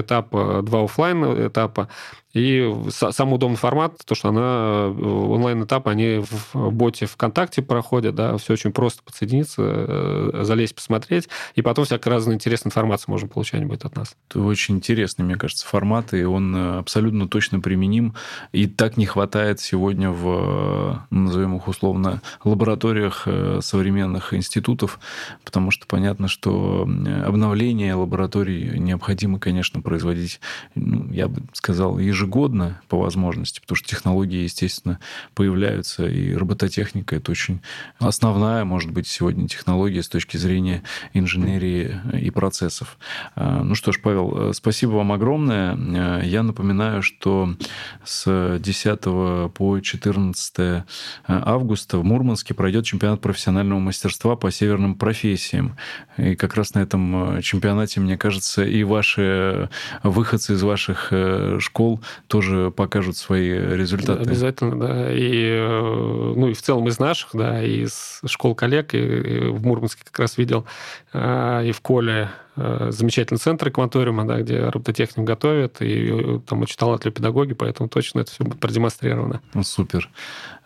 этапа, 0.00 0.62
два 0.62 0.84
офлайн 0.84 1.46
этапа. 1.46 1.88
И 2.36 2.70
самый 2.90 3.36
удобный 3.36 3.56
формат, 3.56 3.96
то, 4.04 4.14
что 4.14 4.28
она 4.28 4.88
онлайн-этап, 4.88 5.88
они 5.88 6.22
в 6.52 6.70
боте 6.70 7.06
ВКонтакте 7.06 7.62
проходят, 7.62 8.14
да, 8.14 8.36
все 8.36 8.52
очень 8.52 8.72
просто 8.72 9.02
подсоединиться, 9.02 9.62
э, 9.62 10.40
залезть, 10.42 10.74
посмотреть, 10.74 11.30
и 11.54 11.62
потом 11.62 11.86
всякая 11.86 12.10
разная 12.10 12.34
интересная 12.34 12.68
информация 12.68 13.10
можно 13.10 13.26
получать 13.26 13.64
будет 13.64 13.86
от 13.86 13.96
нас. 13.96 14.16
Это 14.28 14.40
очень 14.40 14.76
интересный, 14.76 15.24
мне 15.24 15.36
кажется, 15.36 15.66
формат, 15.66 16.12
и 16.12 16.24
он 16.24 16.54
э, 16.54 16.78
абсолютно 16.78 17.26
точно 17.26 17.60
применим, 17.60 18.14
и 18.52 18.66
так 18.66 18.98
не 18.98 19.06
хватает 19.06 19.58
сегодня 19.58 20.10
в, 20.10 21.06
э, 21.10 21.14
назовем 21.14 21.56
их 21.56 21.66
условно, 21.68 22.20
лабораториях 22.44 23.26
современных 23.60 24.34
институтов, 24.34 25.00
потому 25.42 25.70
что 25.70 25.86
понятно, 25.86 26.28
что 26.28 26.82
обновление 26.82 27.94
лабораторий 27.94 28.78
необходимо, 28.78 29.38
конечно, 29.38 29.80
производить, 29.80 30.38
ну, 30.74 31.10
я 31.10 31.28
бы 31.28 31.40
сказал, 31.54 31.98
ежегодно 31.98 32.25
по 32.88 32.98
возможности, 32.98 33.60
потому 33.60 33.76
что 33.76 33.88
технологии, 33.88 34.42
естественно, 34.42 34.98
появляются 35.34 36.06
и 36.06 36.34
робототехника— 36.34 37.16
это 37.16 37.30
очень 37.30 37.60
основная, 37.98 38.64
может 38.64 38.90
быть, 38.90 39.06
сегодня 39.06 39.48
технология 39.48 40.02
с 40.02 40.08
точки 40.08 40.36
зрения 40.36 40.82
инженерии 41.12 42.00
и 42.20 42.30
процессов. 42.30 42.98
А, 43.34 43.62
ну 43.62 43.74
что 43.74 43.92
ж, 43.92 44.00
Павел, 44.02 44.52
спасибо 44.52 44.92
вам 44.92 45.12
огромное. 45.12 45.76
А, 45.76 46.22
я 46.22 46.42
напоминаю, 46.42 47.02
что 47.02 47.54
с 48.04 48.58
10 48.58 49.52
по 49.52 49.80
14 49.80 50.84
августа 51.26 51.98
в 51.98 52.04
Мурманске 52.04 52.54
пройдет 52.54 52.84
чемпионат 52.84 53.20
профессионального 53.20 53.78
мастерства 53.78 54.36
по 54.36 54.50
северным 54.50 54.94
профессиям. 54.94 55.76
И 56.16 56.34
как 56.34 56.54
раз 56.54 56.74
на 56.74 56.80
этом 56.80 57.40
чемпионате, 57.42 58.00
мне 58.00 58.16
кажется, 58.16 58.64
и 58.64 58.82
ваши 58.84 59.68
выходцы 60.02 60.54
из 60.54 60.62
ваших 60.62 61.08
э, 61.10 61.58
школ 61.60 62.00
тоже 62.26 62.70
покажут 62.70 63.16
свои 63.16 63.50
результаты. 63.50 64.22
Обязательно, 64.22 64.78
да. 64.78 65.12
И 65.12 65.42
э, 65.48 66.32
ну 66.36 66.48
и 66.48 66.54
в 66.54 66.62
целом 66.62 66.88
из 66.88 66.98
наших, 66.98 67.30
да, 67.32 67.62
из 67.62 68.20
школ 68.26 68.54
коллег, 68.54 68.94
и, 68.94 68.98
и 68.98 69.40
в 69.48 69.64
Мурманске 69.64 70.02
как 70.04 70.18
раз 70.18 70.38
видел, 70.38 70.66
а, 71.12 71.62
и 71.62 71.72
в 71.72 71.80
Коле 71.80 72.30
замечательный 72.56 73.38
центр 73.38 73.68
экваториума, 73.68 74.26
да, 74.26 74.40
где 74.40 74.68
робототехник 74.68 75.26
готовят, 75.26 75.80
и 75.80 76.40
там 76.46 76.62
очень 76.62 76.76
талантливые 76.76 77.14
педагоги, 77.14 77.52
поэтому 77.52 77.88
точно 77.88 78.20
это 78.20 78.32
все 78.32 78.44
будет 78.44 78.58
продемонстрировано. 78.60 79.40
Ну, 79.54 79.62
супер. 79.62 80.08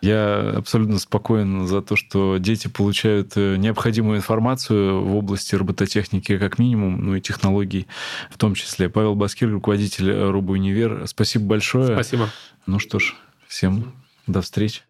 Я 0.01 0.53
абсолютно 0.57 0.99
спокоен 0.99 1.67
за 1.67 1.81
то, 1.81 1.95
что 1.95 2.37
дети 2.37 2.67
получают 2.67 3.33
э, 3.35 3.57
необходимую 3.57 4.17
информацию 4.17 5.03
в 5.03 5.15
области 5.15 5.55
робототехники 5.55 6.37
как 6.37 6.59
минимум, 6.59 7.05
ну 7.05 7.15
и 7.15 7.21
технологий 7.21 7.87
в 8.29 8.37
том 8.37 8.55
числе. 8.55 8.89
Павел 8.89 9.15
Баскир, 9.15 9.49
руководитель 9.51 10.11
Рубу 10.11 10.53
Универ. 10.53 11.03
Спасибо 11.07 11.45
большое. 11.45 11.93
Спасибо. 11.93 12.29
Ну 12.65 12.79
что 12.79 12.99
ж, 12.99 13.15
всем 13.47 13.93
до 14.27 14.41
встречи. 14.41 14.81